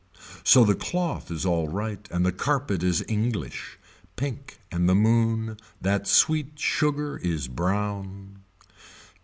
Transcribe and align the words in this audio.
So 0.43 0.63
the 0.65 0.73
cloth 0.73 1.29
is 1.29 1.45
alright 1.45 2.07
and 2.09 2.25
the 2.25 2.31
carpet 2.31 2.81
is 2.81 3.05
English. 3.07 3.77
Pink 4.15 4.59
and 4.71 4.89
the 4.89 4.95
moon, 4.95 5.57
that 5.79 6.07
sweet 6.07 6.57
sugar 6.57 7.17
is 7.17 7.47
brown. 7.47 8.39